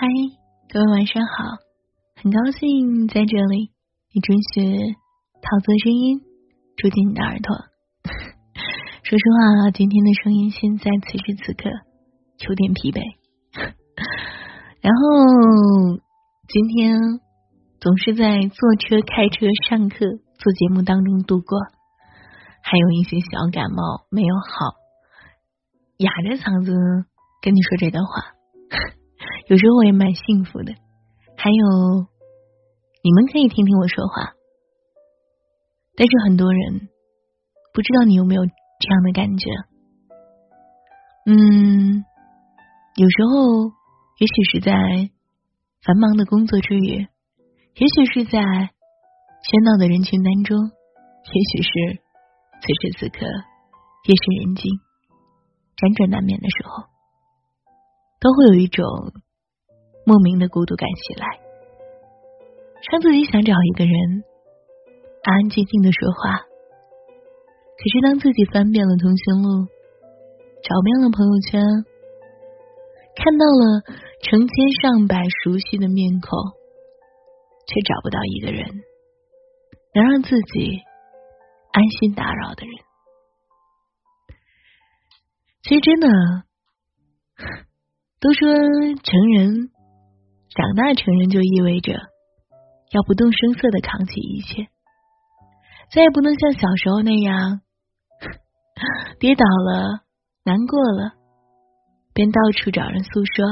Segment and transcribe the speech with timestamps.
[0.00, 0.06] 嗨，
[0.72, 1.44] 各位晚上好，
[2.16, 3.70] 很高兴在这里，
[4.14, 4.96] 你准许
[5.42, 6.22] 桃子声音
[6.78, 7.54] 住进你的耳朵。
[9.04, 11.68] 说实话，今天的声音现在此时此刻
[12.48, 13.04] 有点疲惫，
[14.80, 16.00] 然后
[16.48, 16.96] 今天
[17.78, 20.08] 总是在坐车、开车、上课、
[20.38, 21.60] 做节目当中度过，
[22.62, 24.80] 还有一些小感冒没有好，
[25.98, 26.72] 哑着嗓子
[27.42, 28.32] 跟你说这段话。
[29.48, 30.72] 有时候我也蛮幸福的，
[31.36, 32.06] 还有
[33.02, 34.34] 你们可以听听我说话，
[35.96, 36.88] 但是很多人
[37.72, 39.50] 不知道你有没有这样的感觉。
[41.26, 42.04] 嗯，
[42.96, 43.72] 有时候
[44.18, 44.72] 也许是在
[45.82, 47.06] 繁忙的工作之余，
[47.74, 50.56] 也许是在喧闹的人群当中，
[51.32, 51.70] 也许是
[52.60, 54.70] 此时此刻夜深人静、
[55.76, 56.89] 辗转难眠的时候，
[58.20, 58.84] 都会有一种。
[60.06, 61.26] 莫名的孤独感袭来，
[62.90, 63.92] 让自己想找一个人
[65.22, 66.38] 安安静静的说话。
[67.76, 69.68] 可是当自己翻遍了通讯录，
[70.64, 71.62] 找遍了朋友圈，
[73.14, 73.82] 看到了
[74.22, 76.30] 成千上百熟悉的面孔，
[77.68, 78.66] 却找不到一个人
[79.94, 80.80] 能让自己
[81.72, 82.74] 安心打扰的人。
[85.62, 86.08] 其实真的，
[88.20, 88.48] 都说
[89.02, 89.70] 成人。
[90.50, 91.92] 长大成人就意味着
[92.90, 94.66] 要不动声色的扛起一切，
[95.92, 97.60] 再也不能像小时候那样
[99.20, 100.02] 跌倒了、
[100.42, 101.12] 难过了，
[102.12, 103.46] 便到处找人诉说，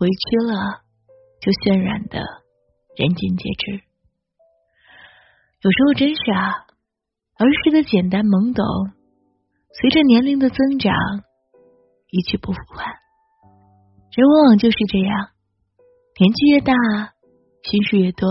[0.00, 0.82] 委屈了
[1.40, 2.18] 就渲染的
[2.96, 3.84] 人尽皆知。
[5.62, 6.66] 有时候真是啊，
[7.38, 8.66] 儿时的简单懵懂，
[9.80, 10.92] 随着年龄的增长
[12.10, 13.01] 一去不复返。
[14.14, 15.30] 人往往就是这样。
[16.18, 16.74] 年纪越大，
[17.62, 18.28] 心事越多，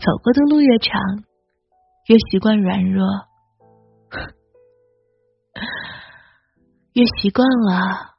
[0.00, 1.00] 走过的路越长，
[2.06, 3.04] 越习惯软弱，
[6.94, 8.14] 越习惯了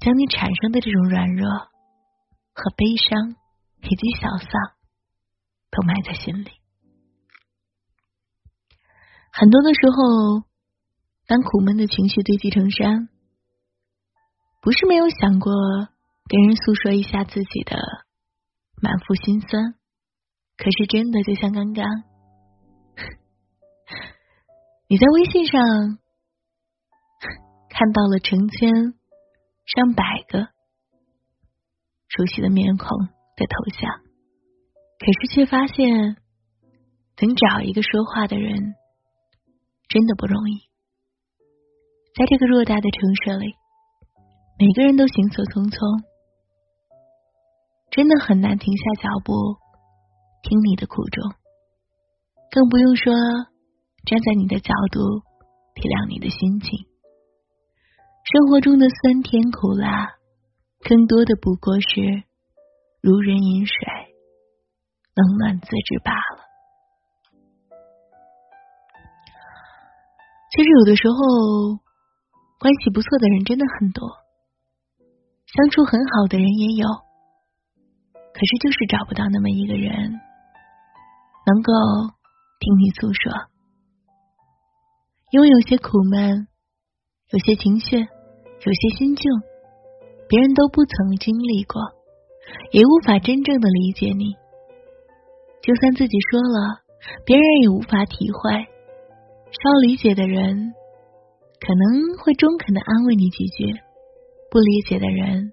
[0.00, 3.36] 将你产生的这种软弱和悲伤
[3.82, 4.48] 以及小丧
[5.70, 6.50] 都埋在心里。
[9.30, 10.44] 很多的时候，
[11.26, 13.08] 当苦闷的情绪堆积成山，
[14.64, 15.52] 不是没有想过。
[16.26, 17.76] 跟人诉说一下自己的
[18.80, 19.74] 满腹心酸，
[20.56, 21.84] 可是真的就像刚刚，
[24.88, 25.60] 你在微信上
[27.68, 28.70] 看到了成千
[29.66, 30.48] 上百个
[32.08, 32.88] 熟悉的面孔
[33.36, 34.00] 的头像，
[34.98, 36.16] 可是却发现
[37.18, 38.74] 能找一个说话的人
[39.88, 40.56] 真的不容易，
[42.16, 43.56] 在这个偌大的城市里，
[44.56, 46.04] 每个人都行色匆匆。
[47.90, 49.32] 真的很难停下脚步
[50.42, 51.34] 听你的苦衷，
[52.50, 53.12] 更不用说
[54.06, 55.22] 站在你的角度
[55.74, 56.70] 体谅你的心情。
[58.22, 60.14] 生活中的酸甜苦辣，
[60.82, 62.22] 更多的不过是
[63.00, 63.74] 如人饮水，
[65.14, 66.46] 冷暖自知罢了。
[70.50, 71.78] 其实有的时候，
[72.58, 74.02] 关系不错的人真的很多，
[75.54, 76.88] 相处很好的人也有。
[78.34, 79.94] 可是，就是找不到那么一个人，
[81.46, 81.70] 能够
[82.58, 83.30] 听你诉说，
[85.30, 86.48] 因为有些苦闷，
[87.30, 89.30] 有些情绪，有些心境，
[90.28, 91.80] 别人都不曾经历过，
[92.72, 94.34] 也无法真正的理解你。
[95.62, 96.82] 就算自己说了，
[97.24, 98.50] 别人也无法体会。
[99.54, 100.74] 稍理解的人，
[101.60, 103.70] 可能会中肯的安慰你几句；
[104.54, 105.52] 不理解的人，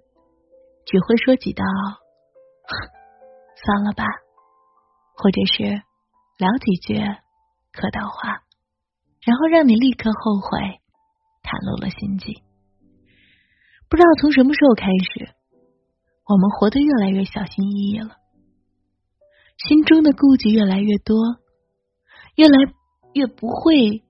[0.85, 1.65] 只会说几道。
[3.65, 4.05] 算了吧，
[5.15, 5.63] 或者是
[6.37, 6.99] 聊几句
[7.71, 8.43] 客套话，
[9.25, 10.59] 然后让你立刻后悔，
[11.41, 12.43] 袒露了心迹。
[13.89, 15.33] 不知道从什么时候开始，
[16.27, 18.17] 我们活得越来越小心翼翼了，
[19.57, 21.17] 心中的顾忌越来越多，
[22.35, 22.71] 越来
[23.15, 24.03] 越不会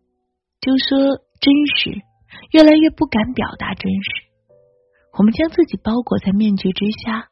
[0.60, 2.04] 就说真实，
[2.52, 4.31] 越来越不敢表达真实。
[5.18, 7.28] 我们将自己包裹在面具之下。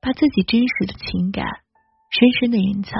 [0.00, 1.46] 把自己真实的情感
[2.10, 2.92] 深深的隐藏。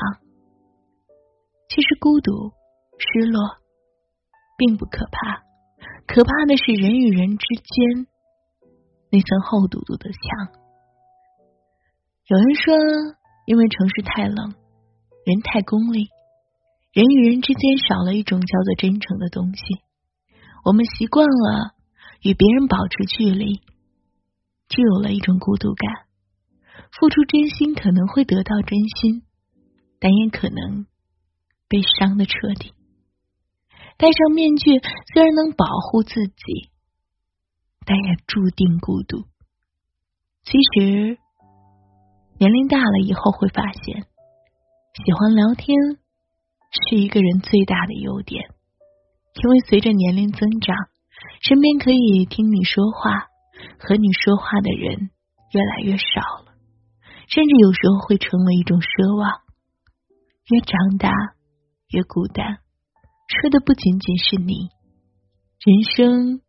[1.68, 2.52] 其实孤独、
[2.96, 3.42] 失落
[4.56, 5.42] 并不可怕，
[6.06, 8.06] 可怕的是人与人之间
[9.10, 10.48] 那层厚嘟嘟的墙。
[12.24, 12.74] 有人说，
[13.44, 14.54] 因为城市太冷，
[15.26, 16.08] 人太功利，
[16.94, 19.62] 人与人之间少了一种叫做真诚的东西。
[20.64, 21.74] 我们习惯了
[22.22, 23.60] 与别人保持距离，
[24.68, 26.06] 就有了一种孤独感。
[26.92, 29.22] 付出真心可能会得到真心，
[29.98, 30.86] 但也可能
[31.68, 32.72] 被伤的彻底。
[33.96, 34.80] 戴上面具
[35.12, 36.70] 虽然能保护自己，
[37.84, 39.24] 但也注定孤独。
[40.42, 41.18] 其实，
[42.38, 44.06] 年龄大了以后会发现，
[45.04, 45.76] 喜欢聊天
[46.70, 48.44] 是一个人最大的优点，
[49.42, 50.76] 因为随着年龄增长，
[51.40, 53.28] 身边可以听你说话、
[53.78, 55.10] 和你说话的人
[55.52, 56.54] 越来越少了，
[57.28, 59.40] 甚至有时候会成为一种奢望。
[60.50, 61.10] 越长大，
[61.88, 62.58] 越孤单。
[63.26, 64.68] 说的不仅仅是你，
[65.64, 66.42] 人生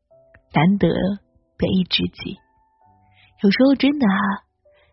[0.53, 2.38] 难得的一知己。
[3.44, 4.44] 有时候真的啊，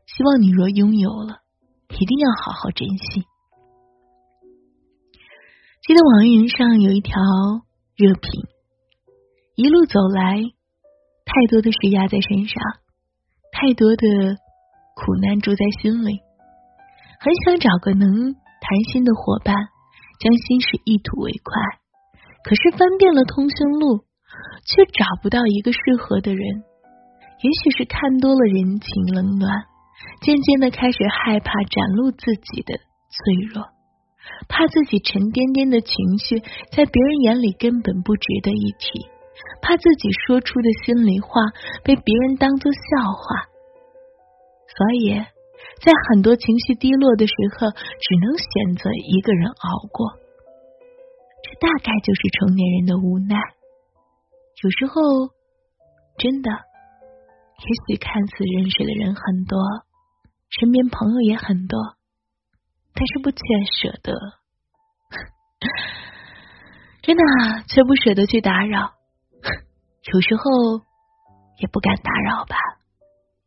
[0.06, 1.40] 希望你若拥有了，
[1.88, 3.24] 一定要好好珍惜。
[5.82, 7.16] 记得网易云上有一条
[7.96, 8.30] 热评：
[9.56, 10.38] 一路走来，
[11.32, 12.60] 太多的事压在身上，
[13.52, 14.36] 太多的
[14.94, 16.20] 苦难住在心里，
[17.20, 19.54] 很想找个能谈心的伙伴。
[20.22, 21.58] 将心事一吐为快，
[22.44, 24.06] 可是翻遍了通讯录，
[24.62, 26.62] 却找不到一个适合的人。
[27.42, 29.50] 也许是看多了人情冷暖，
[30.20, 33.66] 渐渐的开始害怕展露自己的脆弱，
[34.46, 36.38] 怕自己沉甸甸的情绪
[36.70, 39.08] 在别人眼里根本不值得一提，
[39.60, 41.28] 怕自己说出的心里话
[41.84, 42.78] 被别人当做笑
[43.12, 43.48] 话，
[44.68, 45.22] 所以。
[45.80, 50.12] 在很多情绪低落的时候，只能选择一个人熬过。
[51.42, 53.36] 这大概就是成年人的无奈。
[54.62, 55.02] 有时候，
[56.18, 59.58] 真的，也许看似认识的人很多，
[60.50, 61.78] 身边朋友也很多，
[62.94, 63.38] 但是不缺
[63.72, 64.14] 舍得，
[67.02, 67.22] 真的
[67.66, 68.92] 却不舍得去打扰。
[70.10, 70.42] 有时候
[71.58, 72.56] 也不敢打扰吧，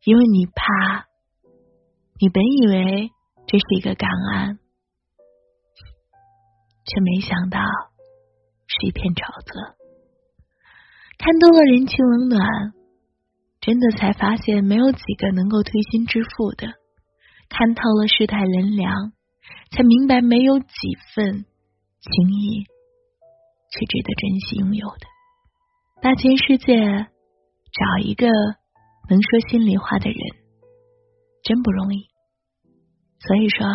[0.04, 1.06] 因为你怕。
[2.18, 3.10] 你本以为
[3.46, 4.58] 这是一个港湾，
[6.86, 7.60] 却没想到
[8.66, 9.76] 是一片沼泽。
[11.18, 12.72] 看多了人情冷暖，
[13.60, 16.68] 真的才发现没有几个能够推心置腹的；
[17.50, 19.12] 看透了世态人凉，
[19.72, 20.66] 才明白没有几
[21.14, 21.44] 份
[22.00, 22.64] 情谊
[23.68, 25.06] 是值得珍惜拥有的。
[26.02, 28.26] 大千世界，找一个
[29.08, 30.18] 能说心里话的人。
[31.42, 32.08] 真不容易，
[33.18, 33.66] 所以说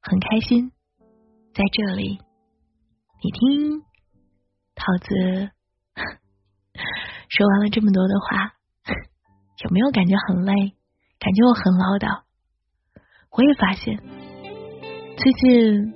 [0.00, 0.72] 很开心
[1.54, 2.18] 在这里。
[3.22, 3.82] 你听，
[4.74, 5.50] 桃子
[7.30, 8.54] 说完了这么多的话，
[9.64, 10.52] 有没有感觉很累？
[11.18, 12.22] 感觉我很唠叨？
[13.30, 13.96] 我也发现
[15.16, 15.92] 最近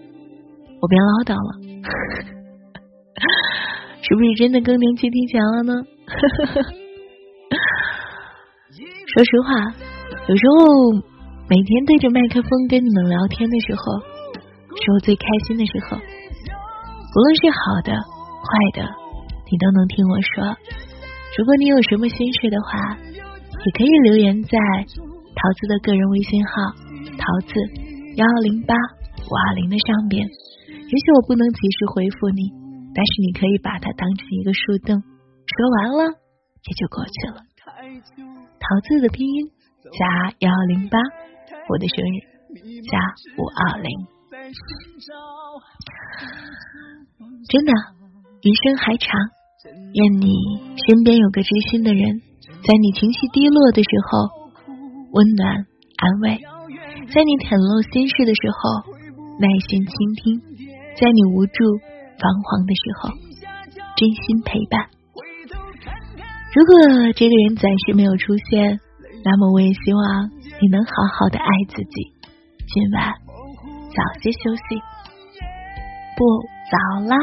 [0.81, 1.59] 我变唠叨了，
[4.03, 5.73] 是不是真的更年期提前了呢？
[9.09, 9.49] 说实话。
[10.29, 10.93] 有时候，
[11.49, 13.83] 每天对着麦克风跟你们聊天的时候，
[14.77, 15.97] 是我最开心的时候。
[15.97, 18.85] 无论是好的、坏的，
[19.51, 20.57] 你都能听我说。
[21.39, 26.53] 如果你有什么心事的话，也可以留言在桃子的个人微信号
[27.17, 27.55] “桃子
[28.17, 30.27] 幺零八五二零”的上边。
[30.27, 32.53] 也许我不能及时回复你，
[32.95, 37.43] 但是你可以把它当成一个树洞，说完了也就过去了。
[38.59, 39.51] 桃子的拼音。
[39.91, 40.99] 加幺零八，
[41.71, 42.19] 我的生日
[42.91, 42.99] 加
[43.39, 43.89] 五二零。
[47.49, 47.73] 真的，
[48.43, 49.19] 余生还长，
[49.95, 50.29] 愿你
[50.77, 52.21] 身边有个知心的人，
[52.67, 54.29] 在你情绪低落的时候
[55.13, 55.65] 温暖
[55.97, 56.37] 安慰，
[57.09, 58.93] 在你袒露心事的时候
[59.41, 60.37] 耐心倾听，
[61.01, 61.65] 在你无助
[62.19, 63.11] 彷徨的时候
[63.97, 64.91] 真心陪伴。
[66.55, 68.81] 如果这个人暂时没有出现。
[69.25, 70.31] 那么我也希望
[70.63, 72.15] 你能好好的爱自己。
[72.69, 73.13] 今晚
[73.91, 74.81] 早些休息，
[76.17, 76.25] 不
[76.71, 77.17] 早啦，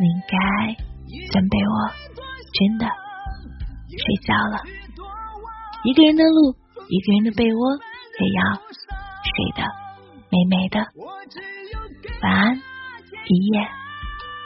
[0.00, 0.36] 你应该
[1.30, 1.94] 钻被窝，
[2.52, 2.86] 真的
[3.86, 4.58] 睡觉了。
[5.84, 6.56] 一个人的路，
[6.88, 7.78] 一个人的被窝，
[8.18, 8.58] 也要
[9.22, 9.62] 睡得
[10.28, 10.80] 美美的。
[12.20, 13.62] 晚安，一夜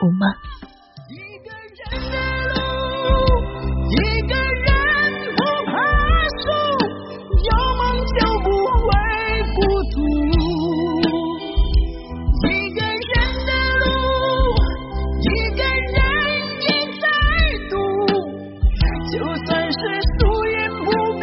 [0.03, 1.47] 不一个
[1.79, 1.81] 人
[2.11, 2.17] 的
[2.55, 2.59] 路
[3.89, 4.67] 一个人
[5.37, 5.41] 不
[5.71, 5.73] 怕
[6.43, 6.45] 输
[7.39, 8.51] 有梦就不
[8.83, 8.91] 会
[9.55, 9.97] 孤独
[12.43, 13.15] 一个人
[13.47, 13.87] 的路
[15.21, 15.97] 一个人
[16.59, 16.67] 也
[16.99, 17.07] 在
[17.71, 17.73] 赌
[19.13, 19.15] 就
[19.47, 19.79] 算是
[20.19, 20.91] 输也不
[21.21, 21.23] 必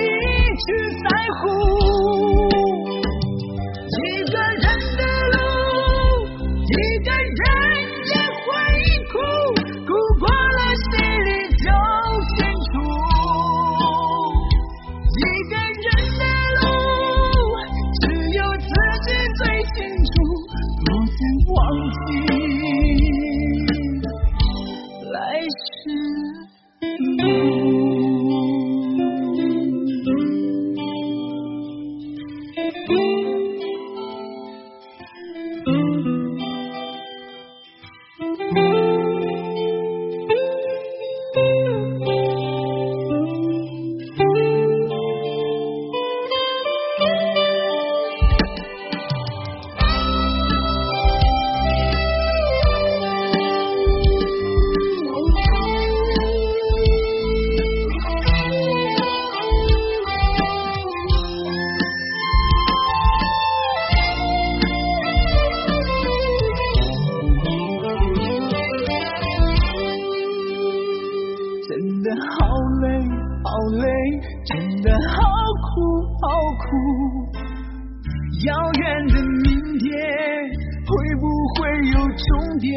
[0.55, 0.65] 去
[1.03, 1.05] 在
[1.35, 1.43] 乎
[3.91, 4.63] 一个人
[4.95, 5.01] 的
[5.33, 5.37] 路
[6.63, 7.18] 一个
[78.45, 79.47] 遥远的明
[79.79, 79.89] 天
[80.87, 81.59] 会不会
[81.91, 82.71] 有终点？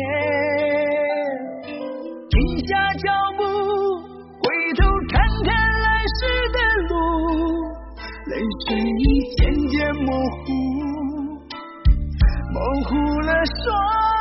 [2.31, 2.35] 停
[2.67, 3.41] 下脚步，
[4.43, 4.45] 回
[4.77, 5.87] 头看看来
[6.19, 6.21] 时
[6.53, 6.93] 的路，
[8.27, 8.33] 泪
[8.67, 9.01] 水已
[9.37, 10.51] 渐渐模糊，
[12.53, 12.91] 模糊
[13.21, 13.31] 了
[13.63, 14.12] 双。